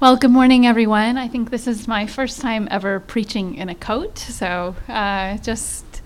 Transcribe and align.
Well, 0.00 0.14
good 0.14 0.30
morning, 0.30 0.64
everyone. 0.64 1.18
I 1.18 1.26
think 1.26 1.50
this 1.50 1.66
is 1.66 1.88
my 1.88 2.06
first 2.06 2.40
time 2.40 2.68
ever 2.70 3.00
preaching 3.00 3.56
in 3.56 3.68
a 3.68 3.74
coat, 3.74 4.16
so 4.16 4.76
uh, 4.86 5.38
just 5.38 6.02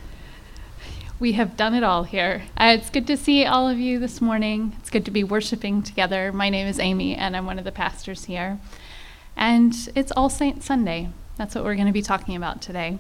we 1.21 1.33
have 1.33 1.59
done 1.59 1.75
it 1.75 1.85
all 1.85 2.05
here. 2.05 2.45
Uh, 2.57 2.77
it's 2.79 2.89
good 2.89 3.07
to 3.09 3.19
see 3.19 3.45
all 3.45 3.69
of 3.69 3.79
you 3.79 3.99
this 3.99 4.23
morning. 4.23 4.75
It's 4.81 4.89
good 4.89 5.05
to 5.05 5.11
be 5.11 5.23
worshiping 5.23 5.83
together. 5.83 6.33
My 6.33 6.49
name 6.49 6.67
is 6.67 6.79
Amy, 6.79 7.15
and 7.15 7.37
I'm 7.37 7.45
one 7.45 7.59
of 7.59 7.67
the 7.67 7.71
pastors 7.71 8.25
here. 8.25 8.59
And 9.37 9.75
it's 9.95 10.11
All 10.13 10.31
Saints 10.31 10.65
Sunday. 10.65 11.11
That's 11.37 11.55
what 11.55 11.63
we're 11.63 11.75
going 11.75 11.87
to 11.87 11.93
be 11.93 12.01
talking 12.01 12.35
about 12.35 12.63
today. 12.63 12.99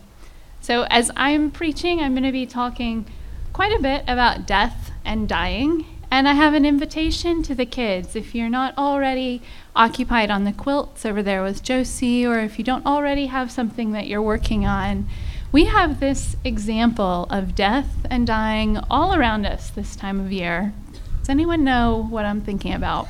So, 0.60 0.82
as 0.90 1.10
I'm 1.16 1.50
preaching, 1.50 2.00
I'm 2.00 2.12
going 2.12 2.22
to 2.24 2.32
be 2.32 2.44
talking 2.44 3.06
quite 3.54 3.72
a 3.72 3.80
bit 3.80 4.04
about 4.06 4.46
death 4.46 4.90
and 5.06 5.26
dying 5.26 5.86
and 6.12 6.28
I 6.28 6.34
have 6.34 6.52
an 6.52 6.66
invitation 6.66 7.42
to 7.44 7.54
the 7.54 7.64
kids. 7.64 8.14
If 8.14 8.34
you're 8.34 8.50
not 8.50 8.76
already 8.76 9.40
occupied 9.74 10.30
on 10.30 10.44
the 10.44 10.52
quilts 10.52 11.04
over 11.06 11.22
there 11.22 11.42
with 11.42 11.62
Josie, 11.62 12.26
or 12.26 12.38
if 12.38 12.58
you 12.58 12.64
don't 12.64 12.86
already 12.86 13.26
have 13.26 13.50
something 13.50 13.92
that 13.92 14.06
you're 14.06 14.22
working 14.22 14.66
on, 14.66 15.06
we 15.50 15.66
have 15.66 16.00
this 16.00 16.36
example 16.44 17.26
of 17.30 17.54
death 17.54 18.06
and 18.10 18.26
dying 18.26 18.78
all 18.90 19.14
around 19.14 19.46
us 19.46 19.70
this 19.70 19.96
time 19.96 20.20
of 20.20 20.32
year. 20.32 20.72
Does 21.20 21.28
anyone 21.28 21.62
know 21.62 22.06
what 22.10 22.24
I'm 22.24 22.40
thinking 22.40 22.72
about? 22.72 23.08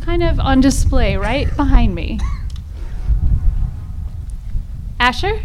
Kind 0.00 0.22
of 0.22 0.40
on 0.40 0.60
display 0.60 1.16
right 1.16 1.54
behind 1.56 1.94
me. 1.94 2.18
Asher? 4.98 5.40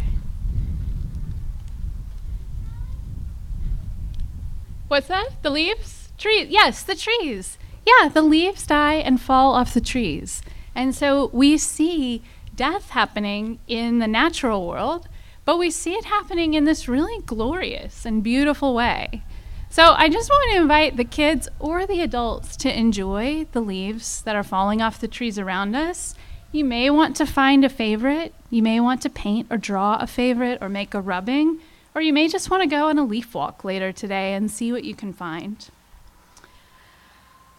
What's 4.87 5.07
that? 5.07 5.29
The 5.41 5.49
leaves? 5.49 6.09
Trees, 6.17 6.47
yes, 6.49 6.83
the 6.83 6.95
trees. 6.95 7.57
Yeah, 7.85 8.09
the 8.09 8.21
leaves 8.21 8.65
die 8.65 8.95
and 8.95 9.21
fall 9.21 9.53
off 9.53 9.73
the 9.73 9.81
trees. 9.81 10.41
And 10.73 10.95
so 10.95 11.29
we 11.31 11.57
see 11.57 12.23
death 12.55 12.89
happening 12.89 13.59
in 13.67 13.99
the 13.99 14.07
natural 14.07 14.67
world, 14.67 15.07
but 15.45 15.57
we 15.59 15.69
see 15.69 15.93
it 15.93 16.05
happening 16.05 16.53
in 16.53 16.65
this 16.65 16.87
really 16.87 17.21
glorious 17.23 18.05
and 18.05 18.23
beautiful 18.23 18.73
way. 18.73 19.23
So 19.69 19.93
I 19.97 20.09
just 20.09 20.29
want 20.29 20.51
to 20.51 20.61
invite 20.61 20.95
the 20.95 21.03
kids 21.03 21.49
or 21.59 21.85
the 21.85 22.01
adults 22.01 22.55
to 22.57 22.79
enjoy 22.79 23.45
the 23.51 23.61
leaves 23.61 24.21
that 24.21 24.35
are 24.35 24.43
falling 24.43 24.81
off 24.81 25.01
the 25.01 25.07
trees 25.07 25.37
around 25.37 25.75
us. 25.75 26.15
You 26.51 26.63
may 26.63 26.89
want 26.89 27.15
to 27.17 27.25
find 27.25 27.65
a 27.65 27.69
favorite. 27.69 28.33
You 28.49 28.63
may 28.63 28.79
want 28.79 29.01
to 29.01 29.09
paint 29.09 29.47
or 29.51 29.57
draw 29.57 29.97
a 29.97 30.07
favorite 30.07 30.59
or 30.61 30.69
make 30.69 30.93
a 30.93 31.01
rubbing. 31.01 31.59
Or 31.93 32.01
you 32.01 32.13
may 32.13 32.29
just 32.29 32.49
want 32.49 32.63
to 32.63 32.69
go 32.69 32.87
on 32.87 32.97
a 32.97 33.03
leaf 33.03 33.35
walk 33.35 33.63
later 33.63 33.91
today 33.91 34.33
and 34.33 34.49
see 34.49 34.71
what 34.71 34.85
you 34.85 34.95
can 34.95 35.11
find. 35.11 35.69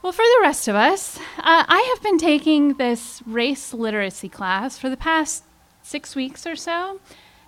Well, 0.07 0.13
for 0.13 0.23
the 0.23 0.39
rest 0.41 0.69
of 0.69 0.77
us, 0.77 1.19
uh, 1.39 1.65
I 1.67 1.81
have 1.93 2.01
been 2.01 2.17
taking 2.17 2.75
this 2.75 3.25
race 3.27 3.75
literacy 3.75 4.29
class 4.29 4.79
for 4.79 4.89
the 4.89 4.97
past 4.97 5.43
six 5.83 6.15
weeks 6.15 6.47
or 6.47 6.55
so. 6.55 7.01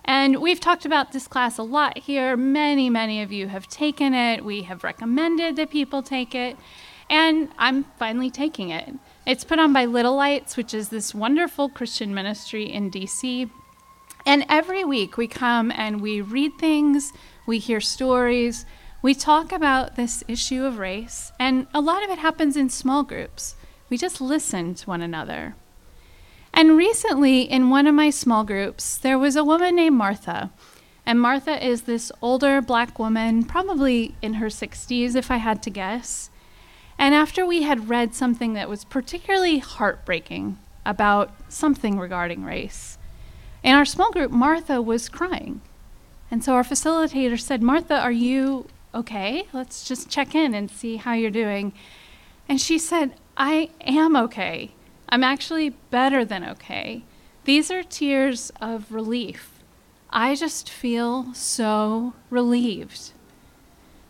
And 0.03 0.41
we've 0.41 0.59
talked 0.59 0.85
about 0.85 1.13
this 1.13 1.25
class 1.25 1.57
a 1.57 1.63
lot 1.63 1.99
here. 1.99 2.35
Many, 2.35 2.89
many 2.89 3.21
of 3.21 3.31
you 3.31 3.47
have 3.47 3.69
taken 3.69 4.13
it. 4.13 4.43
We 4.43 4.63
have 4.63 4.83
recommended 4.83 5.55
that 5.55 5.69
people 5.69 6.03
take 6.03 6.35
it. 6.35 6.57
And 7.09 7.47
I'm 7.57 7.85
finally 7.97 8.29
taking 8.29 8.71
it. 8.71 8.93
It's 9.25 9.45
put 9.45 9.57
on 9.57 9.71
by 9.71 9.85
Little 9.85 10.17
Lights, 10.17 10.57
which 10.57 10.73
is 10.73 10.89
this 10.89 11.15
wonderful 11.15 11.69
Christian 11.69 12.13
ministry 12.13 12.69
in 12.69 12.91
DC. 12.91 13.49
And 14.25 14.45
every 14.49 14.83
week 14.83 15.15
we 15.15 15.29
come 15.29 15.71
and 15.71 16.01
we 16.01 16.19
read 16.19 16.57
things, 16.59 17.13
we 17.47 17.59
hear 17.59 17.79
stories, 17.79 18.65
we 19.01 19.15
talk 19.15 19.51
about 19.51 19.95
this 19.95 20.23
issue 20.27 20.65
of 20.65 20.77
race, 20.77 21.31
and 21.39 21.67
a 21.73 21.79
lot 21.79 22.03
of 22.03 22.09
it 22.09 22.19
happens 22.19 22.57
in 22.57 22.69
small 22.69 23.03
groups. 23.03 23.55
We 23.89 23.97
just 23.97 24.19
listen 24.19 24.75
to 24.75 24.85
one 24.85 25.01
another. 25.01 25.55
And 26.53 26.75
recently, 26.75 27.41
in 27.41 27.69
one 27.69 27.87
of 27.87 27.95
my 27.95 28.09
small 28.09 28.43
groups, 28.43 28.97
there 28.97 29.17
was 29.17 29.35
a 29.35 29.43
woman 29.43 29.75
named 29.77 29.95
Martha. 29.95 30.51
And 31.05 31.21
Martha 31.21 31.65
is 31.65 31.83
this 31.83 32.11
older 32.21 32.61
black 32.61 32.99
woman, 32.99 33.43
probably 33.43 34.15
in 34.21 34.35
her 34.35 34.47
60s, 34.47 35.15
if 35.15 35.31
I 35.31 35.37
had 35.37 35.63
to 35.63 35.69
guess. 35.69 36.29
And 36.97 37.15
after 37.15 37.45
we 37.45 37.63
had 37.63 37.89
read 37.89 38.13
something 38.13 38.53
that 38.53 38.67
was 38.67 38.83
particularly 38.83 39.59
heartbreaking 39.59 40.57
about 40.85 41.31
something 41.47 41.97
regarding 41.97 42.43
race, 42.43 42.97
in 43.63 43.73
our 43.75 43.85
small 43.85 44.11
group, 44.11 44.31
Martha 44.31 44.81
was 44.81 45.07
crying. 45.07 45.61
And 46.29 46.43
so 46.43 46.53
our 46.53 46.63
facilitator 46.63 47.39
said, 47.39 47.63
Martha, 47.63 47.97
are 47.97 48.11
you 48.11 48.67
okay, 48.93 49.47
let's 49.53 49.87
just 49.87 50.09
check 50.09 50.35
in 50.35 50.53
and 50.53 50.69
see 50.69 50.97
how 50.97 51.13
you're 51.13 51.31
doing. 51.31 51.73
And 52.47 52.59
she 52.59 52.77
said, 52.77 53.13
I 53.37 53.69
am 53.81 54.15
okay. 54.15 54.71
I'm 55.09 55.23
actually 55.23 55.69
better 55.69 56.25
than 56.25 56.43
okay. 56.43 57.03
These 57.45 57.71
are 57.71 57.83
tears 57.83 58.51
of 58.61 58.91
relief. 58.91 59.63
I 60.09 60.35
just 60.35 60.69
feel 60.69 61.33
so 61.33 62.13
relieved. 62.29 63.11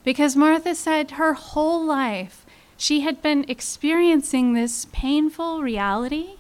Because 0.04 0.36
Martha 0.36 0.76
said 0.76 1.12
her 1.12 1.34
whole 1.34 1.86
life 1.86 2.46
she 2.80 3.02
had 3.02 3.22
been 3.22 3.44
experiencing 3.50 4.54
this 4.54 4.86
painful 4.94 5.62
reality 5.62 6.38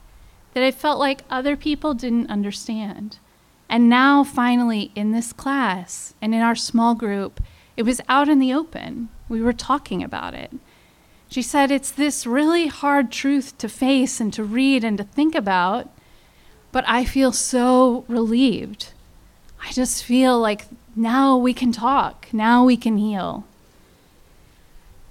that 0.54 0.64
I 0.64 0.72
felt 0.72 0.98
like 0.98 1.26
other 1.30 1.58
people 1.58 1.94
didn't 1.94 2.30
understand. 2.30 3.20
And 3.68 3.90
now, 3.90 4.24
finally, 4.24 4.94
in 4.96 5.12
this 5.12 5.34
class 5.34 6.14
and 6.22 6.34
in 6.34 6.40
our 6.40 6.56
small 6.56 6.96
group, 6.96 7.42
it 7.80 7.86
was 7.86 8.02
out 8.10 8.28
in 8.28 8.40
the 8.40 8.54
open. 8.54 9.08
We 9.30 9.42
were 9.42 9.54
talking 9.54 10.04
about 10.04 10.34
it. 10.34 10.52
She 11.30 11.42
said, 11.42 11.72
It's 11.72 11.92
this 11.92 12.28
really 12.28 12.68
hard 12.68 13.10
truth 13.10 13.58
to 13.60 13.70
face 13.70 14.20
and 14.20 14.34
to 14.34 14.44
read 14.44 14.84
and 14.84 14.98
to 14.98 15.06
think 15.06 15.34
about, 15.34 15.88
but 16.74 16.84
I 16.90 17.06
feel 17.06 17.32
so 17.32 18.04
relieved. 18.10 18.92
I 19.64 19.72
just 19.72 20.04
feel 20.04 20.38
like 20.38 20.66
now 20.94 21.38
we 21.38 21.54
can 21.54 21.72
talk, 21.72 22.28
now 22.34 22.66
we 22.66 22.76
can 22.76 22.98
heal. 22.98 23.46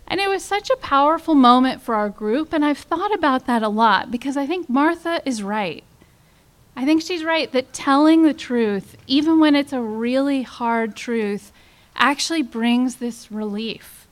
And 0.07 0.21
it 0.21 0.29
was 0.29 0.45
such 0.45 0.69
a 0.69 0.77
powerful 0.77 1.35
moment 1.35 1.81
for 1.81 1.95
our 1.95 2.11
group, 2.11 2.53
and 2.53 2.67
I've 2.67 2.77
thought 2.77 3.15
about 3.15 3.47
that 3.47 3.63
a 3.63 3.71
lot 3.71 4.11
because 4.11 4.37
I 4.37 4.45
think 4.45 4.69
Martha 4.69 5.23
is 5.25 5.43
right. 5.43 5.85
I 6.77 6.85
think 6.85 7.01
she's 7.01 7.25
right 7.25 7.51
that 7.53 7.73
telling 7.73 8.25
the 8.25 8.35
truth, 8.35 8.99
even 9.07 9.41
when 9.41 9.57
it's 9.57 9.73
a 9.73 9.81
really 9.81 10.43
hard 10.43 10.95
truth, 10.95 11.51
actually 11.99 12.43
brings 12.43 12.97
this 12.97 13.31
relief, 13.31 14.07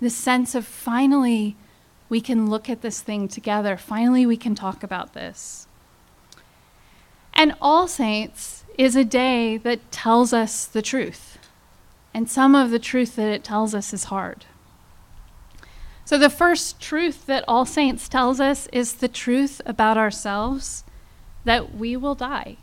this 0.00 0.16
sense 0.16 0.54
of 0.54 0.64
finally 0.64 1.56
we 2.12 2.20
can 2.20 2.50
look 2.50 2.68
at 2.68 2.82
this 2.82 3.00
thing 3.00 3.26
together. 3.26 3.78
Finally, 3.78 4.26
we 4.26 4.36
can 4.36 4.54
talk 4.54 4.82
about 4.82 5.14
this. 5.14 5.66
And 7.32 7.54
All 7.58 7.88
Saints 7.88 8.64
is 8.76 8.94
a 8.94 9.02
day 9.02 9.56
that 9.56 9.90
tells 9.90 10.34
us 10.34 10.66
the 10.66 10.82
truth. 10.82 11.38
And 12.12 12.30
some 12.30 12.54
of 12.54 12.70
the 12.70 12.78
truth 12.78 13.16
that 13.16 13.32
it 13.32 13.42
tells 13.42 13.74
us 13.74 13.94
is 13.94 14.04
hard. 14.04 14.44
So, 16.04 16.18
the 16.18 16.28
first 16.28 16.82
truth 16.82 17.24
that 17.24 17.46
All 17.48 17.64
Saints 17.64 18.10
tells 18.10 18.40
us 18.40 18.66
is 18.74 18.92
the 18.92 19.08
truth 19.08 19.62
about 19.64 19.96
ourselves 19.96 20.84
that 21.44 21.74
we 21.74 21.96
will 21.96 22.14
die, 22.14 22.58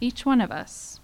each 0.00 0.26
one 0.26 0.40
of 0.40 0.50
us. 0.50 0.98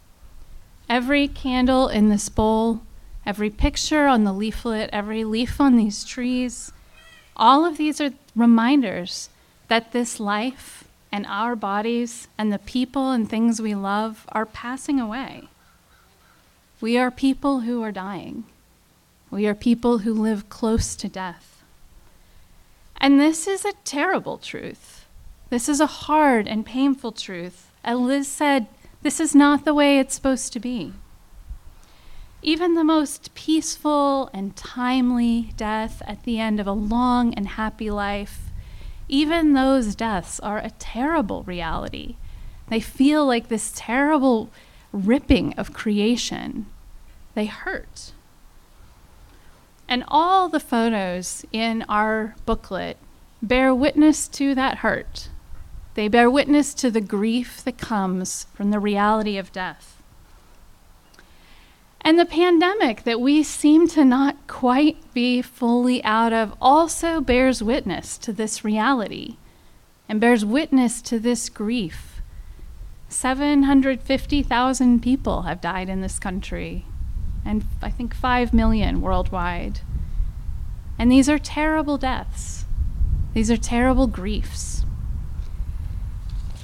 Every 0.89 1.29
candle 1.29 1.87
in 1.87 2.09
this 2.09 2.29
bowl 2.29 2.83
every 3.27 3.51
picture 3.51 4.07
on 4.07 4.25
the 4.25 4.33
leaflet, 4.33 4.89
every 4.93 5.25
leaf 5.25 5.61
on 5.61 5.77
these 5.77 6.05
trees, 6.05 6.73
all 7.37 7.67
of 7.67 7.77
these 7.77 8.01
are 8.01 8.13
reminders 8.35 9.29
that 9.69 9.93
this 9.93 10.21
life 10.21 10.85
and 11.11 11.27
our 11.27 11.57
bodies 11.57 12.29
and 12.39 12.53
the 12.53 12.59
people 12.59 13.11
and 13.11 13.29
things 13.29 13.61
we 13.61 13.75
love 13.75 14.25
are 14.31 14.47
passing 14.47 15.01
away. 15.01 15.49
We 16.81 16.97
are 16.97 17.11
people 17.11 17.61
who 17.61 17.83
are 17.83 17.93
dying. 17.93 18.45
We 19.31 19.47
are 19.47 19.55
people 19.55 19.99
who 19.99 20.15
live 20.15 20.49
close 20.49 20.95
to 20.97 21.09
death. 21.09 21.63
And 22.99 23.21
this 23.21 23.47
is 23.47 23.65
a 23.65 23.73
terrible 23.85 24.39
truth. 24.39 25.07
This 25.51 25.69
is 25.69 25.81
a 25.81 25.87
hard 25.87 26.47
and 26.47 26.65
painful 26.65 27.13
truth. 27.13 27.71
As 27.85 27.99
Liz 27.99 28.29
said, 28.29 28.67
this 29.03 29.21
is 29.21 29.35
not 29.35 29.65
the 29.65 29.75
way 29.75 29.99
it's 29.99 30.15
supposed 30.15 30.53
to 30.53 30.61
be. 30.61 30.93
Even 32.47 32.75
the 32.75 32.85
most 32.85 33.35
peaceful 33.35 34.31
and 34.33 34.55
timely 34.55 35.51
death 35.57 36.01
at 36.07 36.23
the 36.23 36.39
end 36.39 36.61
of 36.61 36.69
a 36.69 36.73
long 36.73 37.35
and 37.35 37.49
happy 37.49 37.91
life, 37.91 38.53
even 39.09 39.53
those 39.53 39.97
deaths 39.97 40.39
are 40.39 40.59
a 40.59 40.71
terrible 40.79 41.43
reality. 41.43 42.15
They 42.69 42.79
feel 42.79 43.27
like 43.27 43.49
this 43.49 43.73
terrible 43.75 44.49
ripping 44.93 45.55
of 45.55 45.73
creation. 45.73 46.67
They 47.35 47.47
hurt. 47.47 48.13
And 49.89 50.05
all 50.07 50.49
the 50.49 50.61
photos 50.61 51.45
in 51.51 51.85
our 51.89 52.37
booklet 52.47 52.97
bear 53.43 53.75
witness 53.75 54.29
to 54.29 54.55
that 54.55 54.79
hurt. 54.79 55.31
They 55.95 56.07
bear 56.07 56.31
witness 56.31 56.75
to 56.75 56.93
the 56.93 57.01
grief 57.01 57.65
that 57.65 57.77
comes 57.77 58.47
from 58.55 58.71
the 58.71 58.79
reality 58.79 59.37
of 59.37 59.51
death. 59.51 59.96
And 62.07 62.21
the 62.21 62.25
pandemic 62.25 63.03
that 63.03 63.21
we 63.21 63.43
seem 63.43 63.89
to 63.89 64.05
not 64.05 64.47
quite 64.47 65.13
be 65.13 65.43
fully 65.43 66.05
out 66.05 66.33
of 66.33 66.55
also 66.61 67.21
bears 67.21 67.65
witness 67.65 68.17
to 68.19 68.33
this 68.33 68.65
reality. 68.65 69.39
and 70.09 70.21
bears 70.21 70.45
witness 70.45 71.03
to 71.03 71.19
this 71.19 71.49
grief. 71.49 72.23
750,000 73.09 75.03
people 75.03 75.43
have 75.43 75.61
died 75.61 75.89
in 75.89 76.01
this 76.01 76.21
country, 76.21 76.87
and 77.45 77.65
I 77.83 77.91
think 77.91 78.15
5 78.15 78.55
million 78.55 79.01
worldwide. 79.01 79.81
And 80.97 81.11
these 81.11 81.29
are 81.29 81.41
terrible 81.41 81.99
deaths. 81.99 82.67
These 83.35 83.51
are 83.51 83.57
terrible 83.57 84.07
griefs. 84.07 84.85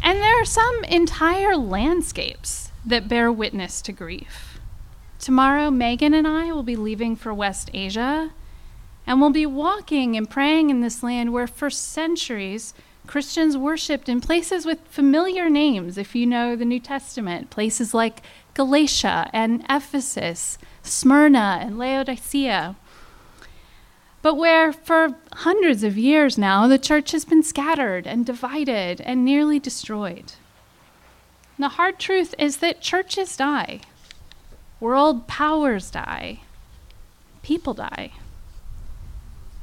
And 0.04 0.20
there 0.20 0.40
are 0.40 0.44
some 0.44 0.84
entire 0.84 1.56
landscapes 1.56 2.70
that 2.86 3.08
bear 3.08 3.32
witness 3.32 3.82
to 3.82 3.92
grief. 3.92 4.51
Tomorrow, 5.22 5.70
Megan 5.70 6.14
and 6.14 6.26
I 6.26 6.50
will 6.50 6.64
be 6.64 6.74
leaving 6.74 7.14
for 7.14 7.32
West 7.32 7.70
Asia, 7.72 8.32
and 9.06 9.20
we'll 9.20 9.30
be 9.30 9.46
walking 9.46 10.16
and 10.16 10.28
praying 10.28 10.68
in 10.68 10.80
this 10.80 11.00
land 11.00 11.32
where, 11.32 11.46
for 11.46 11.70
centuries, 11.70 12.74
Christians 13.06 13.56
worshiped 13.56 14.08
in 14.08 14.20
places 14.20 14.66
with 14.66 14.80
familiar 14.88 15.48
names, 15.48 15.96
if 15.96 16.16
you 16.16 16.26
know 16.26 16.56
the 16.56 16.64
New 16.64 16.80
Testament, 16.80 17.50
places 17.50 17.94
like 17.94 18.22
Galatia 18.54 19.30
and 19.32 19.64
Ephesus, 19.70 20.58
Smyrna 20.82 21.60
and 21.60 21.78
Laodicea. 21.78 22.74
But 24.22 24.34
where 24.34 24.72
for 24.72 25.14
hundreds 25.34 25.84
of 25.84 25.96
years 25.96 26.36
now 26.36 26.66
the 26.66 26.80
church 26.80 27.12
has 27.12 27.24
been 27.24 27.44
scattered 27.44 28.08
and 28.08 28.26
divided 28.26 29.00
and 29.00 29.24
nearly 29.24 29.60
destroyed. 29.60 30.32
And 31.56 31.62
the 31.62 31.68
hard 31.68 32.00
truth 32.00 32.34
is 32.40 32.56
that 32.56 32.80
churches 32.80 33.36
die, 33.36 33.82
world 34.82 35.28
powers 35.28 35.92
die, 35.92 36.40
people 37.44 37.72
die, 37.72 38.10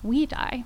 we 0.01 0.25
die. 0.25 0.63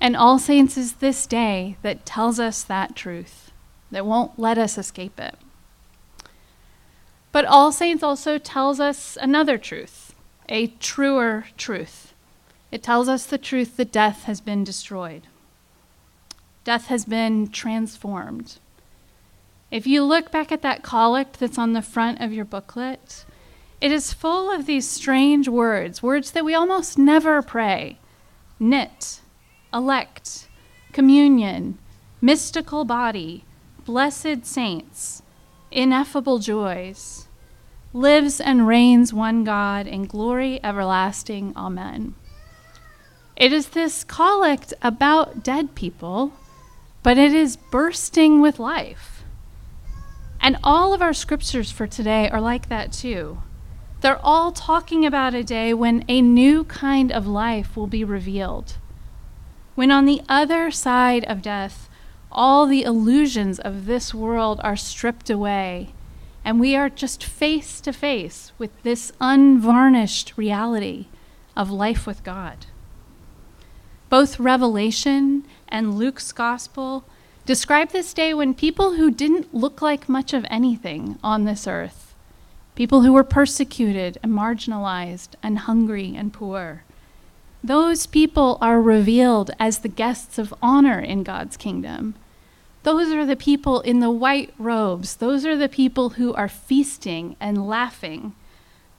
And 0.00 0.16
All 0.16 0.38
Saints 0.38 0.78
is 0.78 0.94
this 0.94 1.26
day 1.26 1.76
that 1.82 2.06
tells 2.06 2.40
us 2.40 2.62
that 2.62 2.96
truth, 2.96 3.52
that 3.90 4.06
won't 4.06 4.38
let 4.38 4.56
us 4.56 4.78
escape 4.78 5.20
it. 5.20 5.34
But 7.30 7.44
All 7.44 7.72
Saints 7.72 8.02
also 8.02 8.38
tells 8.38 8.80
us 8.80 9.18
another 9.20 9.58
truth, 9.58 10.14
a 10.48 10.68
truer 10.68 11.44
truth. 11.58 12.14
It 12.72 12.82
tells 12.82 13.06
us 13.06 13.26
the 13.26 13.36
truth 13.36 13.76
that 13.76 13.92
death 13.92 14.24
has 14.24 14.40
been 14.40 14.64
destroyed. 14.64 15.26
Death 16.64 16.86
has 16.86 17.04
been 17.04 17.48
transformed. 17.48 18.56
If 19.70 19.86
you 19.86 20.04
look 20.04 20.30
back 20.30 20.52
at 20.52 20.62
that 20.62 20.82
collect 20.82 21.40
that's 21.40 21.58
on 21.58 21.72
the 21.72 21.82
front 21.82 22.20
of 22.20 22.32
your 22.32 22.44
booklet, 22.44 23.24
it 23.80 23.92
is 23.92 24.12
full 24.12 24.50
of 24.50 24.66
these 24.66 24.88
strange 24.88 25.48
words, 25.48 26.02
words 26.02 26.30
that 26.30 26.44
we 26.44 26.54
almost 26.54 26.98
never 26.98 27.42
pray 27.42 27.98
knit, 28.58 29.20
elect, 29.72 30.48
communion, 30.92 31.78
mystical 32.20 32.84
body, 32.84 33.44
blessed 33.84 34.46
saints, 34.46 35.22
ineffable 35.70 36.38
joys, 36.38 37.28
lives 37.92 38.40
and 38.40 38.66
reigns 38.66 39.12
one 39.12 39.44
God 39.44 39.86
in 39.86 40.06
glory 40.06 40.58
everlasting. 40.64 41.52
Amen. 41.56 42.14
It 43.36 43.52
is 43.52 43.70
this 43.70 44.04
collect 44.04 44.72
about 44.80 45.42
dead 45.42 45.74
people, 45.74 46.32
but 47.02 47.18
it 47.18 47.34
is 47.34 47.56
bursting 47.56 48.40
with 48.40 48.58
life. 48.58 49.15
And 50.46 50.56
all 50.62 50.94
of 50.94 51.02
our 51.02 51.12
scriptures 51.12 51.72
for 51.72 51.88
today 51.88 52.30
are 52.30 52.40
like 52.40 52.68
that 52.68 52.92
too. 52.92 53.42
They're 54.00 54.24
all 54.24 54.52
talking 54.52 55.04
about 55.04 55.34
a 55.34 55.42
day 55.42 55.74
when 55.74 56.04
a 56.06 56.22
new 56.22 56.62
kind 56.64 57.10
of 57.10 57.26
life 57.26 57.76
will 57.76 57.88
be 57.88 58.04
revealed 58.04 58.76
when 59.76 59.92
on 59.92 60.06
the 60.06 60.22
other 60.28 60.70
side 60.70 61.24
of 61.26 61.42
death, 61.42 61.88
all 62.32 62.66
the 62.66 62.82
illusions 62.82 63.60
of 63.60 63.84
this 63.84 64.12
world 64.12 64.58
are 64.64 64.74
stripped 64.74 65.30
away, 65.30 65.94
and 66.44 66.58
we 66.58 66.74
are 66.74 66.88
just 66.88 67.22
face 67.22 67.80
to 67.82 67.92
face 67.92 68.52
with 68.58 68.70
this 68.82 69.12
unvarnished 69.20 70.32
reality 70.36 71.06
of 71.54 71.70
life 71.70 72.06
with 72.06 72.24
God. 72.24 72.66
Both 74.08 74.40
Revelation 74.40 75.44
and 75.68 75.98
Luke's 75.98 76.32
Gospel 76.32 77.04
describe 77.46 77.90
this 77.90 78.12
day 78.12 78.34
when 78.34 78.54
people 78.54 78.94
who 78.94 79.10
didn't 79.10 79.54
look 79.54 79.80
like 79.80 80.08
much 80.08 80.34
of 80.34 80.44
anything 80.50 81.16
on 81.22 81.44
this 81.44 81.66
earth, 81.68 82.12
people 82.74 83.02
who 83.02 83.12
were 83.12 83.24
persecuted 83.24 84.18
and 84.22 84.32
marginalized 84.32 85.36
and 85.44 85.60
hungry 85.60 86.14
and 86.16 86.32
poor, 86.32 86.82
those 87.62 88.06
people 88.06 88.58
are 88.60 88.82
revealed 88.82 89.52
as 89.60 89.78
the 89.78 89.88
guests 89.88 90.38
of 90.38 90.52
honor 90.60 90.98
in 90.98 91.22
God's 91.22 91.56
kingdom. 91.56 92.14
Those 92.82 93.12
are 93.12 93.24
the 93.24 93.36
people 93.36 93.80
in 93.80 94.00
the 94.00 94.10
white 94.10 94.52
robes. 94.58 95.16
Those 95.16 95.46
are 95.46 95.56
the 95.56 95.68
people 95.68 96.10
who 96.10 96.34
are 96.34 96.48
feasting 96.48 97.36
and 97.40 97.66
laughing. 97.66 98.34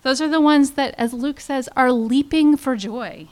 Those 0.04 0.22
are 0.22 0.28
the 0.28 0.42
ones 0.42 0.72
that, 0.72 0.96
as 0.98 1.14
Luke 1.14 1.40
says, 1.40 1.70
are 1.76 1.92
leaping 1.92 2.56
for 2.56 2.76
joy. 2.76 3.28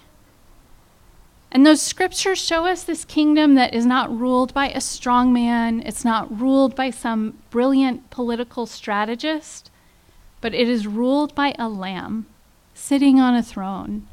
And 1.52 1.66
those 1.66 1.82
scriptures 1.82 2.40
show 2.40 2.66
us 2.66 2.84
this 2.84 3.06
kingdom 3.06 3.56
that 3.56 3.74
is 3.74 3.86
not 3.86 4.16
ruled 4.16 4.54
by 4.54 4.70
a 4.70 4.82
strong 4.82 5.32
man, 5.32 5.82
it's 5.86 6.04
not 6.04 6.40
ruled 6.40 6.76
by 6.76 6.90
some 6.90 7.38
brilliant 7.50 8.10
political 8.10 8.66
strategist, 8.66 9.72
but 10.42 10.54
it 10.54 10.68
is 10.68 10.86
ruled 10.86 11.34
by 11.34 11.56
a 11.58 11.70
lamb 11.70 12.26
sitting 12.74 13.20
on 13.20 13.36
a 13.36 13.44
throne 13.44 14.08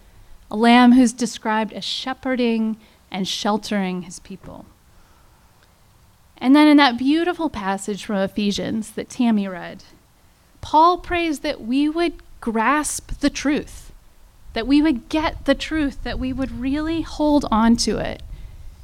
a 0.52 0.56
lamb 0.56 0.92
who's 0.92 1.14
described 1.14 1.72
as 1.72 1.82
shepherding 1.82 2.76
and 3.10 3.26
sheltering 3.26 4.02
his 4.02 4.18
people. 4.20 4.66
And 6.36 6.54
then 6.54 6.68
in 6.68 6.76
that 6.76 6.98
beautiful 6.98 7.48
passage 7.48 8.04
from 8.04 8.18
Ephesians 8.18 8.90
that 8.90 9.08
Tammy 9.08 9.48
read, 9.48 9.84
Paul 10.60 10.98
prays 10.98 11.38
that 11.38 11.62
we 11.62 11.88
would 11.88 12.22
grasp 12.42 13.20
the 13.20 13.30
truth, 13.30 13.91
that 14.52 14.66
we 14.66 14.82
would 14.82 15.08
get 15.08 15.44
the 15.44 15.54
truth, 15.54 16.02
that 16.02 16.18
we 16.18 16.32
would 16.32 16.60
really 16.60 17.02
hold 17.02 17.46
on 17.50 17.76
to 17.76 17.98
it. 17.98 18.22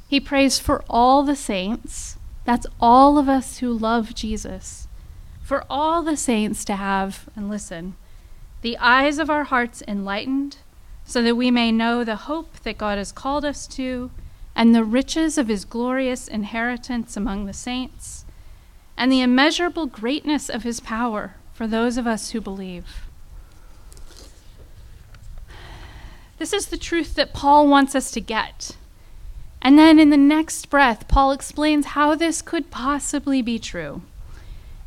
He 0.07 0.19
prays 0.19 0.59
for 0.59 0.83
all 0.89 1.23
the 1.23 1.35
saints, 1.35 2.17
that's 2.45 2.65
all 2.79 3.17
of 3.17 3.29
us 3.29 3.59
who 3.59 3.71
love 3.71 4.15
Jesus, 4.15 4.87
for 5.43 5.63
all 5.69 6.01
the 6.01 6.17
saints 6.17 6.65
to 6.65 6.75
have, 6.75 7.29
and 7.35 7.49
listen, 7.49 7.95
the 8.61 8.77
eyes 8.77 9.19
of 9.19 9.29
our 9.29 9.45
hearts 9.45 9.83
enlightened 9.87 10.57
so 11.05 11.21
that 11.23 11.35
we 11.35 11.49
may 11.49 11.71
know 11.71 12.03
the 12.03 12.15
hope 12.15 12.59
that 12.59 12.77
God 12.77 12.97
has 12.99 13.11
called 13.11 13.43
us 13.43 13.65
to, 13.67 14.11
and 14.55 14.75
the 14.75 14.83
riches 14.83 15.37
of 15.37 15.47
his 15.47 15.65
glorious 15.65 16.27
inheritance 16.27 17.17
among 17.17 17.45
the 17.45 17.53
saints, 17.53 18.25
and 18.95 19.11
the 19.11 19.21
immeasurable 19.21 19.87
greatness 19.87 20.49
of 20.49 20.63
his 20.63 20.79
power 20.79 21.35
for 21.51 21.65
those 21.65 21.97
of 21.97 22.05
us 22.05 22.29
who 22.29 22.41
believe. 22.41 23.08
This 26.39 26.53
is 26.53 26.67
the 26.67 26.77
truth 26.77 27.13
that 27.15 27.33
Paul 27.33 27.67
wants 27.67 27.93
us 27.93 28.09
to 28.11 28.21
get. 28.21 28.71
And 29.61 29.77
then 29.77 29.99
in 29.99 30.09
the 30.09 30.17
next 30.17 30.69
breath, 30.69 31.07
Paul 31.07 31.31
explains 31.31 31.87
how 31.87 32.15
this 32.15 32.41
could 32.41 32.71
possibly 32.71 33.41
be 33.41 33.59
true. 33.59 34.01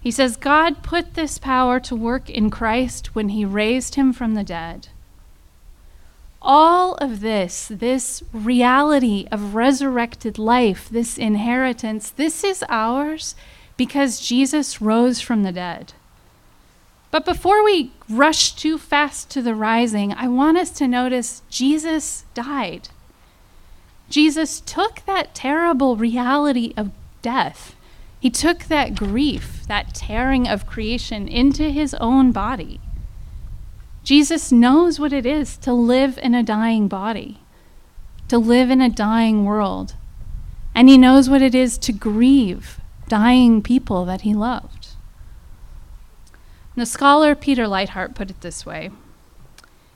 He 0.00 0.10
says, 0.10 0.36
God 0.36 0.82
put 0.82 1.14
this 1.14 1.38
power 1.38 1.78
to 1.80 1.94
work 1.94 2.28
in 2.28 2.50
Christ 2.50 3.14
when 3.14 3.28
he 3.28 3.44
raised 3.44 3.94
him 3.94 4.12
from 4.12 4.34
the 4.34 4.42
dead 4.42 4.88
all 6.42 6.94
of 6.96 7.20
this, 7.20 7.68
this 7.68 8.22
reality 8.32 9.26
of 9.30 9.54
resurrected 9.54 10.38
life, 10.38 10.88
this 10.90 11.16
inheritance, 11.16 12.10
this 12.10 12.42
is 12.42 12.64
ours 12.68 13.34
because 13.76 14.20
Jesus 14.20 14.82
rose 14.82 15.20
from 15.20 15.44
the 15.44 15.52
dead. 15.52 15.94
But 17.12 17.26
before 17.26 17.62
we 17.62 17.92
rush 18.08 18.54
too 18.54 18.78
fast 18.78 19.30
to 19.30 19.42
the 19.42 19.54
rising, 19.54 20.14
I 20.14 20.28
want 20.28 20.56
us 20.56 20.70
to 20.70 20.88
notice 20.88 21.42
Jesus 21.50 22.24
died. 22.32 22.88
Jesus 24.08 24.60
took 24.60 25.04
that 25.04 25.34
terrible 25.34 25.96
reality 25.96 26.72
of 26.74 26.90
death. 27.20 27.76
He 28.18 28.30
took 28.30 28.64
that 28.64 28.94
grief, 28.94 29.62
that 29.68 29.94
tearing 29.94 30.48
of 30.48 30.66
creation 30.66 31.28
into 31.28 31.70
his 31.70 31.92
own 32.00 32.32
body. 32.32 32.80
Jesus 34.04 34.50
knows 34.50 34.98
what 34.98 35.12
it 35.12 35.26
is 35.26 35.58
to 35.58 35.74
live 35.74 36.18
in 36.18 36.34
a 36.34 36.42
dying 36.42 36.88
body, 36.88 37.40
to 38.28 38.38
live 38.38 38.70
in 38.70 38.80
a 38.80 38.88
dying 38.88 39.44
world. 39.44 39.96
And 40.74 40.88
he 40.88 40.96
knows 40.96 41.28
what 41.28 41.42
it 41.42 41.54
is 41.54 41.76
to 41.78 41.92
grieve 41.92 42.80
dying 43.06 43.60
people 43.60 44.06
that 44.06 44.22
he 44.22 44.32
loved. 44.32 44.81
The 46.74 46.86
scholar 46.86 47.34
Peter 47.34 47.64
Leithart 47.64 48.14
put 48.14 48.30
it 48.30 48.40
this 48.40 48.64
way 48.64 48.90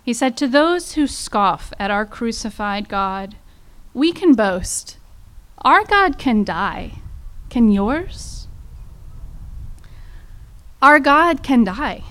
He 0.03 0.13
said, 0.13 0.37
To 0.37 0.47
those 0.47 0.93
who 0.93 1.07
scoff 1.07 1.73
at 1.79 1.91
our 1.91 2.07
crucified 2.07 2.89
God, 2.89 3.37
we 3.95 4.13
can 4.13 4.35
boast. 4.35 4.99
Our 5.63 5.85
God 5.85 6.19
can 6.19 6.45
die. 6.45 7.01
Can 7.49 7.71
yours? 7.71 8.47
Our 10.83 11.01
God 11.01 11.43
can 11.43 11.65
die. 11.65 12.05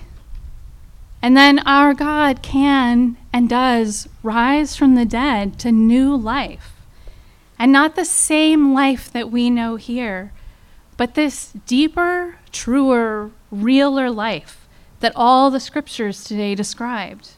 And 1.22 1.36
then 1.36 1.60
our 1.60 1.94
God 1.94 2.42
can 2.42 3.16
and 3.32 3.48
does 3.48 4.08
rise 4.22 4.76
from 4.76 4.94
the 4.94 5.04
dead 5.04 5.58
to 5.60 5.72
new 5.72 6.16
life. 6.16 6.72
and 7.58 7.72
not 7.72 7.96
the 7.96 8.04
same 8.04 8.74
life 8.74 9.10
that 9.10 9.30
we 9.30 9.48
know 9.48 9.76
here, 9.76 10.30
but 10.98 11.14
this 11.14 11.52
deeper, 11.66 12.36
truer, 12.52 13.30
realer 13.50 14.10
life 14.10 14.68
that 15.00 15.12
all 15.14 15.50
the 15.50 15.60
scriptures 15.60 16.24
today 16.24 16.54
described. 16.54 17.30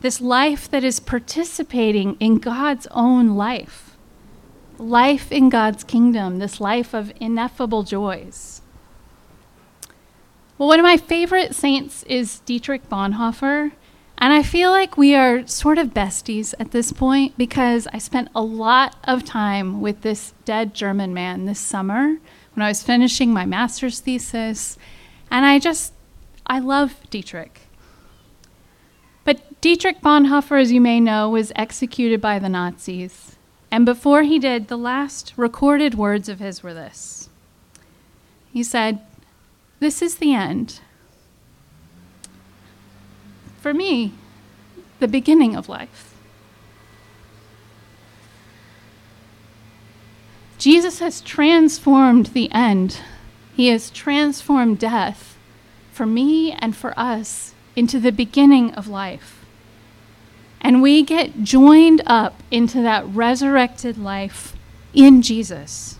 This 0.00 0.20
life 0.20 0.70
that 0.70 0.82
is 0.82 0.98
participating 0.98 2.16
in 2.20 2.38
God's 2.38 2.86
own 2.90 3.36
life, 3.36 3.96
life 4.78 5.30
in 5.30 5.50
God's 5.50 5.84
kingdom, 5.84 6.38
this 6.38 6.60
life 6.60 6.94
of 6.94 7.12
ineffable 7.20 7.82
joys. 7.82 8.62
Well, 10.56 10.68
one 10.68 10.78
of 10.78 10.84
my 10.84 10.96
favorite 10.96 11.54
saints 11.54 12.02
is 12.04 12.40
Dietrich 12.40 12.88
Bonhoeffer. 12.88 13.72
And 14.22 14.34
I 14.34 14.42
feel 14.42 14.70
like 14.70 14.98
we 14.98 15.14
are 15.14 15.46
sort 15.46 15.78
of 15.78 15.94
besties 15.94 16.52
at 16.60 16.72
this 16.72 16.92
point 16.92 17.38
because 17.38 17.88
I 17.90 17.96
spent 17.96 18.28
a 18.34 18.42
lot 18.42 18.96
of 19.04 19.24
time 19.24 19.80
with 19.80 20.02
this 20.02 20.34
dead 20.44 20.74
German 20.74 21.14
man 21.14 21.46
this 21.46 21.58
summer 21.58 22.18
when 22.52 22.62
I 22.62 22.68
was 22.68 22.82
finishing 22.82 23.32
my 23.32 23.46
master's 23.46 24.00
thesis. 24.00 24.76
And 25.30 25.46
I 25.46 25.58
just, 25.58 25.92
I 26.46 26.58
love 26.58 26.96
Dietrich. 27.10 27.60
But 29.24 29.60
Dietrich 29.60 30.00
Bonhoeffer, 30.00 30.60
as 30.60 30.72
you 30.72 30.80
may 30.80 30.98
know, 30.98 31.30
was 31.30 31.52
executed 31.54 32.20
by 32.20 32.38
the 32.38 32.48
Nazis. 32.48 33.36
And 33.70 33.86
before 33.86 34.22
he 34.22 34.38
did, 34.38 34.68
the 34.68 34.78
last 34.78 35.32
recorded 35.36 35.94
words 35.94 36.28
of 36.28 36.40
his 36.40 36.62
were 36.62 36.74
this 36.74 37.28
He 38.52 38.62
said, 38.62 39.00
This 39.78 40.02
is 40.02 40.16
the 40.16 40.34
end. 40.34 40.80
For 43.60 43.72
me, 43.72 44.14
the 44.98 45.08
beginning 45.08 45.54
of 45.54 45.68
life. 45.68 46.14
Jesus 50.58 50.98
has 50.98 51.20
transformed 51.20 52.26
the 52.26 52.50
end. 52.52 53.00
He 53.54 53.68
has 53.68 53.90
transformed 53.90 54.78
death 54.78 55.36
for 55.92 56.06
me 56.06 56.52
and 56.52 56.74
for 56.74 56.98
us 56.98 57.54
into 57.76 58.00
the 58.00 58.12
beginning 58.12 58.72
of 58.74 58.88
life. 58.88 59.44
And 60.60 60.82
we 60.82 61.02
get 61.02 61.42
joined 61.42 62.02
up 62.06 62.42
into 62.50 62.82
that 62.82 63.06
resurrected 63.06 63.96
life 63.96 64.54
in 64.92 65.22
Jesus. 65.22 65.98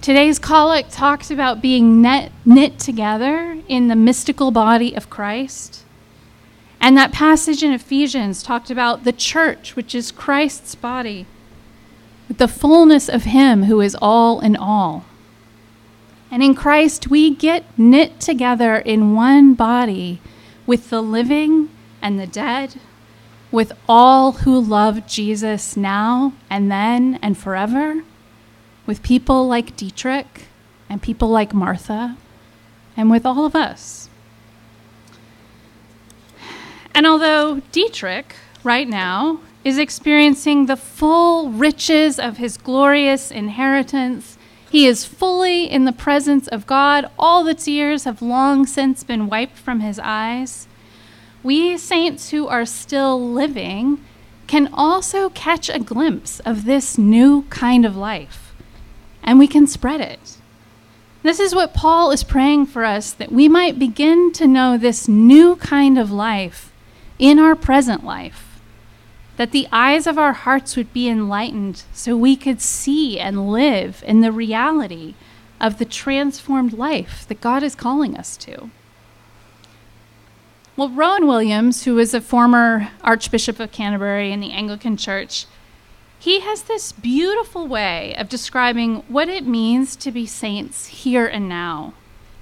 Today's 0.00 0.38
collect 0.38 0.92
talks 0.92 1.30
about 1.30 1.60
being 1.60 2.00
knit 2.00 2.78
together 2.78 3.58
in 3.68 3.88
the 3.88 3.96
mystical 3.96 4.50
body 4.50 4.94
of 4.94 5.10
Christ. 5.10 5.84
And 6.80 6.96
that 6.96 7.12
passage 7.12 7.62
in 7.62 7.72
Ephesians 7.72 8.42
talked 8.42 8.70
about 8.70 9.04
the 9.04 9.12
church, 9.12 9.76
which 9.76 9.94
is 9.94 10.10
Christ's 10.10 10.74
body, 10.74 11.26
with 12.26 12.38
the 12.38 12.48
fullness 12.48 13.10
of 13.10 13.24
Him 13.24 13.64
who 13.64 13.82
is 13.82 13.94
all 14.00 14.40
in 14.40 14.56
all. 14.56 15.04
And 16.30 16.42
in 16.42 16.54
Christ, 16.54 17.08
we 17.08 17.34
get 17.34 17.64
knit 17.76 18.20
together 18.20 18.76
in 18.76 19.14
one 19.14 19.54
body 19.54 20.20
with 20.66 20.90
the 20.90 21.02
living 21.02 21.70
and 22.00 22.20
the 22.20 22.26
dead, 22.26 22.76
with 23.50 23.72
all 23.88 24.32
who 24.32 24.60
love 24.60 25.06
Jesus 25.06 25.76
now 25.76 26.32
and 26.48 26.70
then 26.70 27.18
and 27.20 27.36
forever, 27.36 28.04
with 28.86 29.02
people 29.02 29.48
like 29.48 29.76
Dietrich 29.76 30.46
and 30.88 31.02
people 31.02 31.28
like 31.28 31.52
Martha, 31.52 32.16
and 32.96 33.10
with 33.10 33.26
all 33.26 33.44
of 33.44 33.56
us. 33.56 34.08
And 36.94 37.06
although 37.06 37.60
Dietrich, 37.72 38.34
right 38.62 38.88
now, 38.88 39.40
is 39.64 39.78
experiencing 39.78 40.66
the 40.66 40.76
full 40.76 41.50
riches 41.50 42.18
of 42.18 42.36
his 42.36 42.56
glorious 42.56 43.30
inheritance, 43.30 44.36
he 44.70 44.86
is 44.86 45.04
fully 45.04 45.64
in 45.64 45.84
the 45.84 45.92
presence 45.92 46.46
of 46.48 46.66
God. 46.66 47.10
All 47.18 47.42
the 47.42 47.54
tears 47.54 48.04
have 48.04 48.22
long 48.22 48.66
since 48.66 49.02
been 49.02 49.28
wiped 49.28 49.58
from 49.58 49.80
his 49.80 49.98
eyes. 49.98 50.68
We 51.42 51.76
saints 51.76 52.30
who 52.30 52.46
are 52.46 52.64
still 52.64 53.20
living 53.32 54.04
can 54.46 54.68
also 54.72 55.30
catch 55.30 55.68
a 55.68 55.78
glimpse 55.78 56.40
of 56.40 56.64
this 56.64 56.98
new 56.98 57.42
kind 57.50 57.84
of 57.84 57.96
life, 57.96 58.52
and 59.22 59.38
we 59.38 59.46
can 59.46 59.66
spread 59.66 60.00
it. 60.00 60.36
This 61.22 61.38
is 61.38 61.54
what 61.54 61.74
Paul 61.74 62.10
is 62.10 62.24
praying 62.24 62.66
for 62.66 62.84
us 62.84 63.12
that 63.12 63.30
we 63.30 63.48
might 63.48 63.78
begin 63.78 64.32
to 64.32 64.46
know 64.46 64.78
this 64.78 65.06
new 65.06 65.56
kind 65.56 65.98
of 65.98 66.10
life 66.10 66.72
in 67.18 67.38
our 67.38 67.54
present 67.54 68.04
life, 68.04 68.49
that 69.40 69.52
the 69.52 69.68
eyes 69.72 70.06
of 70.06 70.18
our 70.18 70.34
hearts 70.34 70.76
would 70.76 70.92
be 70.92 71.08
enlightened 71.08 71.82
so 71.94 72.14
we 72.14 72.36
could 72.36 72.60
see 72.60 73.18
and 73.18 73.50
live 73.50 74.04
in 74.06 74.20
the 74.20 74.30
reality 74.30 75.14
of 75.58 75.78
the 75.78 75.84
transformed 75.86 76.74
life 76.74 77.26
that 77.26 77.40
God 77.40 77.62
is 77.62 77.74
calling 77.74 78.18
us 78.18 78.36
to. 78.36 78.68
Well, 80.76 80.90
Rowan 80.90 81.26
Williams, 81.26 81.84
who 81.84 81.98
is 81.98 82.12
a 82.12 82.20
former 82.20 82.90
Archbishop 83.00 83.58
of 83.58 83.72
Canterbury 83.72 84.30
in 84.30 84.40
the 84.40 84.52
Anglican 84.52 84.98
Church, 84.98 85.46
he 86.18 86.40
has 86.40 86.64
this 86.64 86.92
beautiful 86.92 87.66
way 87.66 88.14
of 88.16 88.28
describing 88.28 88.96
what 89.08 89.30
it 89.30 89.46
means 89.46 89.96
to 89.96 90.12
be 90.12 90.26
saints 90.26 90.88
here 90.88 91.26
and 91.26 91.48
now. 91.48 91.94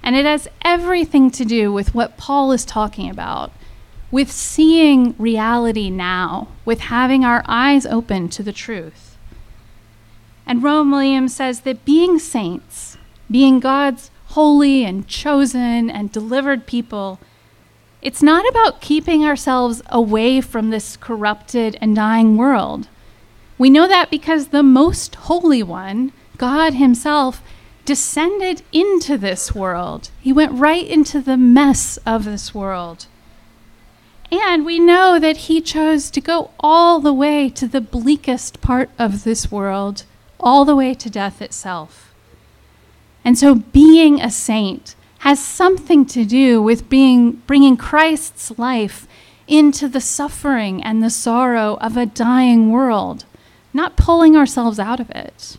And 0.03 0.17
it 0.17 0.25
has 0.25 0.49
everything 0.65 1.31
to 1.31 1.45
do 1.45 1.71
with 1.71 1.95
what 1.95 2.17
Paul 2.17 2.51
is 2.51 2.65
talking 2.65 3.09
about 3.09 3.53
with 4.11 4.31
seeing 4.31 5.15
reality 5.17 5.89
now, 5.89 6.47
with 6.65 6.79
having 6.79 7.23
our 7.23 7.43
eyes 7.47 7.85
open 7.85 8.29
to 8.29 8.43
the 8.43 8.53
truth. 8.53 9.17
And 10.45 10.63
Rowan 10.63 10.89
Williams 10.89 11.35
says 11.35 11.61
that 11.61 11.85
being 11.85 12.17
saints, 12.17 12.97
being 13.29 13.59
God's 13.59 14.09
holy 14.29 14.83
and 14.83 15.07
chosen 15.07 15.89
and 15.89 16.11
delivered 16.11 16.65
people, 16.65 17.19
it's 18.01 18.23
not 18.23 18.47
about 18.49 18.81
keeping 18.81 19.25
ourselves 19.25 19.81
away 19.89 20.41
from 20.41 20.69
this 20.69 20.97
corrupted 20.97 21.77
and 21.81 21.95
dying 21.95 22.37
world. 22.37 22.87
We 23.57 23.69
know 23.69 23.87
that 23.87 24.09
because 24.09 24.47
the 24.47 24.63
most 24.63 25.15
holy 25.15 25.61
one, 25.61 26.13
God 26.37 26.75
Himself, 26.75 27.43
descended 27.85 28.61
into 28.71 29.17
this 29.17 29.53
world. 29.53 30.11
He 30.21 30.31
went 30.31 30.53
right 30.53 30.87
into 30.87 31.21
the 31.21 31.37
mess 31.37 31.97
of 32.05 32.23
this 32.23 32.55
world. 32.55 33.07
And 34.31 34.65
we 34.65 34.79
know 34.79 35.19
that 35.19 35.37
he 35.37 35.59
chose 35.59 36.11
to 36.11 36.21
go 36.21 36.51
all 36.59 36.99
the 36.99 37.13
way 37.13 37.49
to 37.49 37.67
the 37.67 37.81
bleakest 37.81 38.61
part 38.61 38.89
of 38.99 39.23
this 39.23 39.51
world, 39.51 40.03
all 40.39 40.65
the 40.65 40.75
way 40.75 40.93
to 40.93 41.09
death 41.09 41.41
itself. 41.41 42.13
And 43.25 43.37
so 43.37 43.55
being 43.55 44.21
a 44.21 44.29
saint 44.29 44.95
has 45.19 45.43
something 45.43 46.05
to 46.05 46.23
do 46.25 46.61
with 46.61 46.89
being, 46.89 47.31
bringing 47.47 47.75
Christ's 47.75 48.57
life 48.57 49.07
into 49.47 49.87
the 49.87 49.99
suffering 49.99 50.83
and 50.83 51.03
the 51.03 51.09
sorrow 51.09 51.77
of 51.81 51.97
a 51.97 52.05
dying 52.05 52.71
world, 52.71 53.25
not 53.73 53.97
pulling 53.97 54.37
ourselves 54.37 54.79
out 54.79 54.99
of 54.99 55.09
it. 55.09 55.57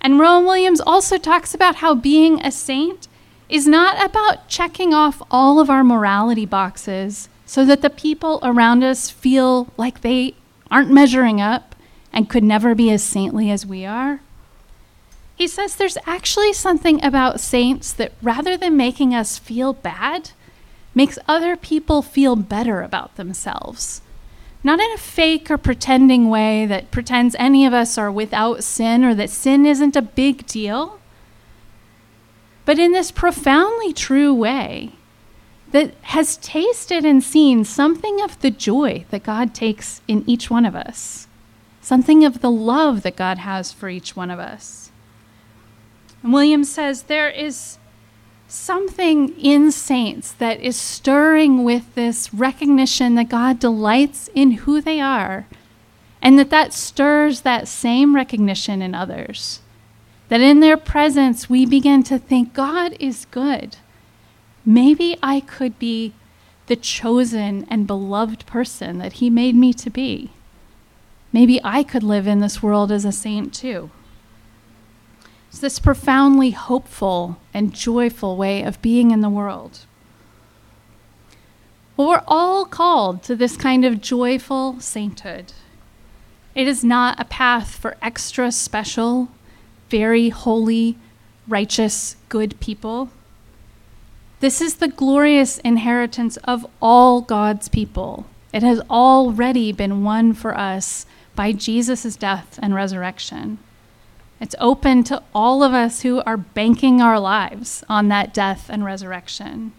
And 0.00 0.20
Rowan 0.20 0.44
Williams 0.44 0.80
also 0.80 1.16
talks 1.16 1.54
about 1.54 1.76
how 1.76 1.94
being 1.94 2.40
a 2.42 2.52
saint 2.52 3.08
is 3.48 3.66
not 3.66 4.04
about 4.04 4.48
checking 4.48 4.94
off 4.94 5.22
all 5.30 5.60
of 5.60 5.68
our 5.70 5.84
morality 5.84 6.46
boxes 6.46 7.28
so 7.46 7.64
that 7.64 7.82
the 7.82 7.90
people 7.90 8.38
around 8.42 8.82
us 8.82 9.10
feel 9.10 9.68
like 9.76 10.00
they 10.00 10.34
aren't 10.70 10.90
measuring 10.90 11.40
up 11.40 11.74
and 12.12 12.30
could 12.30 12.44
never 12.44 12.74
be 12.74 12.90
as 12.90 13.02
saintly 13.02 13.50
as 13.50 13.66
we 13.66 13.84
are. 13.84 14.20
He 15.36 15.48
says 15.48 15.76
there's 15.76 15.98
actually 16.06 16.52
something 16.52 17.04
about 17.04 17.40
saints 17.40 17.92
that 17.92 18.12
rather 18.22 18.56
than 18.56 18.76
making 18.76 19.14
us 19.14 19.38
feel 19.38 19.72
bad, 19.72 20.30
makes 20.94 21.18
other 21.26 21.56
people 21.56 22.02
feel 22.02 22.36
better 22.36 22.82
about 22.82 23.16
themselves. 23.16 24.00
Not 24.62 24.80
in 24.80 24.90
a 24.92 24.98
fake 24.98 25.50
or 25.50 25.58
pretending 25.58 26.30
way 26.30 26.64
that 26.66 26.90
pretends 26.90 27.36
any 27.38 27.66
of 27.66 27.74
us 27.74 27.98
are 27.98 28.10
without 28.10 28.64
sin 28.64 29.04
or 29.04 29.14
that 29.16 29.28
sin 29.28 29.66
isn't 29.66 29.96
a 29.96 30.02
big 30.02 30.46
deal, 30.46 31.00
but 32.64 32.78
in 32.78 32.92
this 32.92 33.10
profoundly 33.10 33.92
true 33.92 34.32
way 34.32 34.92
that 35.72 35.94
has 36.02 36.36
tasted 36.36 37.04
and 37.04 37.22
seen 37.22 37.64
something 37.64 38.20
of 38.22 38.40
the 38.40 38.50
joy 38.50 39.04
that 39.10 39.24
God 39.24 39.54
takes 39.54 40.00
in 40.06 40.22
each 40.26 40.50
one 40.50 40.64
of 40.64 40.76
us, 40.76 41.26
something 41.80 42.24
of 42.24 42.40
the 42.40 42.50
love 42.50 43.02
that 43.02 43.16
God 43.16 43.38
has 43.38 43.72
for 43.72 43.88
each 43.88 44.14
one 44.14 44.30
of 44.30 44.38
us. 44.38 44.90
And 46.22 46.66
says 46.66 47.02
there 47.02 47.28
is 47.28 47.78
something 48.46 49.36
in 49.38 49.72
saints 49.72 50.32
that 50.32 50.60
is 50.60 50.76
stirring 50.76 51.64
with 51.64 51.94
this 51.94 52.32
recognition 52.32 53.16
that 53.16 53.28
God 53.28 53.58
delights 53.58 54.30
in 54.34 54.52
who 54.52 54.80
they 54.80 55.00
are 55.00 55.46
and 56.22 56.38
that 56.38 56.50
that 56.50 56.72
stirs 56.72 57.40
that 57.40 57.68
same 57.68 58.14
recognition 58.14 58.80
in 58.80 58.94
others 58.94 59.60
that 60.28 60.40
in 60.40 60.60
their 60.60 60.76
presence 60.76 61.48
we 61.50 61.66
begin 61.66 62.02
to 62.04 62.18
think 62.18 62.54
God 62.54 62.96
is 62.98 63.26
good. 63.30 63.76
Maybe 64.64 65.16
I 65.22 65.40
could 65.40 65.78
be 65.78 66.14
the 66.66 66.76
chosen 66.76 67.66
and 67.68 67.86
beloved 67.86 68.46
person 68.46 68.98
that 68.98 69.14
He 69.14 69.28
made 69.28 69.54
me 69.54 69.72
to 69.74 69.90
be. 69.90 70.30
maybe 71.32 71.60
I 71.64 71.82
could 71.82 72.04
live 72.04 72.28
in 72.28 72.38
this 72.38 72.62
world 72.62 72.92
as 72.92 73.04
a 73.04 73.10
saint 73.10 73.52
too. 73.52 73.90
It's 75.48 75.58
this 75.58 75.80
profoundly 75.80 76.52
hopeful 76.52 77.38
and 77.52 77.74
joyful 77.74 78.36
way 78.36 78.62
of 78.62 78.80
being 78.80 79.10
in 79.10 79.20
the 79.20 79.28
world. 79.28 79.80
Well, 81.96 82.08
we're 82.08 82.22
all 82.26 82.64
called 82.64 83.22
to 83.24 83.36
this 83.36 83.56
kind 83.56 83.84
of 83.84 84.00
joyful 84.00 84.80
sainthood. 84.80 85.52
It 86.54 86.68
is 86.68 86.84
not 86.84 87.20
a 87.20 87.24
path 87.24 87.74
for 87.74 87.96
extra 88.00 88.52
special, 88.52 89.28
very 89.94 90.28
holy, 90.30 90.96
righteous, 91.46 92.16
good 92.28 92.58
people. 92.58 93.10
This 94.40 94.60
is 94.60 94.74
the 94.74 94.88
glorious 94.88 95.58
inheritance 95.58 96.36
of 96.38 96.66
all 96.82 97.20
God's 97.20 97.68
people. 97.68 98.26
It 98.52 98.64
has 98.64 98.80
already 98.90 99.70
been 99.70 100.02
won 100.02 100.34
for 100.34 100.58
us 100.58 101.06
by 101.36 101.52
Jesus' 101.52 102.16
death 102.16 102.58
and 102.60 102.74
resurrection. 102.74 103.58
It's 104.40 104.56
open 104.58 105.04
to 105.04 105.22
all 105.32 105.62
of 105.62 105.72
us 105.72 106.00
who 106.00 106.20
are 106.22 106.38
banking 106.38 107.00
our 107.00 107.20
lives 107.20 107.84
on 107.88 108.08
that 108.08 108.34
death 108.34 108.68
and 108.68 108.84
resurrection. 108.84 109.72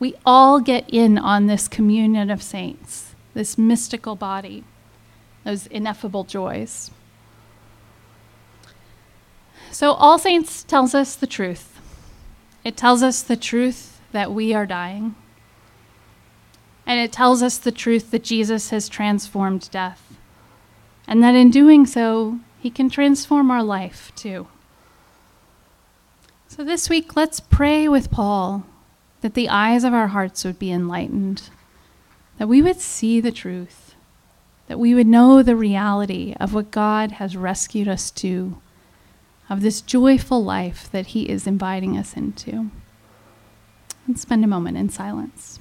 We 0.00 0.16
all 0.26 0.58
get 0.58 0.84
in 0.90 1.16
on 1.16 1.46
this 1.46 1.68
communion 1.68 2.28
of 2.28 2.42
saints, 2.42 3.14
this 3.34 3.56
mystical 3.56 4.16
body 4.16 4.64
those 5.44 5.68
ineffable 5.68 6.24
joys. 6.24 6.90
So, 9.74 9.94
All 9.94 10.18
Saints 10.18 10.62
tells 10.62 10.94
us 10.94 11.16
the 11.16 11.26
truth. 11.26 11.80
It 12.62 12.76
tells 12.76 13.02
us 13.02 13.22
the 13.22 13.34
truth 13.34 14.00
that 14.12 14.30
we 14.30 14.54
are 14.54 14.66
dying. 14.66 15.16
And 16.86 17.00
it 17.00 17.10
tells 17.10 17.42
us 17.42 17.58
the 17.58 17.72
truth 17.72 18.12
that 18.12 18.22
Jesus 18.22 18.70
has 18.70 18.88
transformed 18.88 19.68
death. 19.72 20.14
And 21.08 21.24
that 21.24 21.34
in 21.34 21.50
doing 21.50 21.86
so, 21.86 22.38
he 22.60 22.70
can 22.70 22.88
transform 22.88 23.50
our 23.50 23.64
life 23.64 24.12
too. 24.14 24.46
So 26.46 26.62
this 26.62 26.88
week, 26.88 27.16
let's 27.16 27.40
pray 27.40 27.88
with 27.88 28.12
Paul 28.12 28.64
that 29.22 29.34
the 29.34 29.48
eyes 29.48 29.82
of 29.82 29.92
our 29.92 30.06
hearts 30.06 30.44
would 30.44 30.60
be 30.60 30.70
enlightened, 30.70 31.50
that 32.38 32.46
we 32.46 32.62
would 32.62 32.80
see 32.80 33.20
the 33.20 33.32
truth 33.32 33.84
that 34.66 34.78
we 34.78 34.94
would 34.94 35.06
know 35.06 35.42
the 35.42 35.56
reality 35.56 36.34
of 36.40 36.54
what 36.54 36.70
God 36.70 37.12
has 37.12 37.36
rescued 37.36 37.88
us 37.88 38.10
to, 38.12 38.56
of 39.48 39.60
this 39.60 39.80
joyful 39.80 40.42
life 40.42 40.90
that 40.90 41.08
He 41.08 41.28
is 41.28 41.46
inviting 41.46 41.96
us 41.96 42.16
into. 42.16 42.70
And 44.06 44.18
spend 44.18 44.44
a 44.44 44.48
moment 44.48 44.76
in 44.76 44.88
silence. 44.88 45.58